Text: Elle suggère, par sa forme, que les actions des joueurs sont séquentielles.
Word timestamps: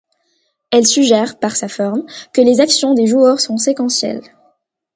Elle 0.71 0.87
suggère, 0.87 1.37
par 1.37 1.55
sa 1.55 1.67
forme, 1.67 2.07
que 2.33 2.41
les 2.41 2.59
actions 2.59 2.95
des 2.95 3.05
joueurs 3.05 3.39
sont 3.39 3.57
séquentielles. 3.57 4.23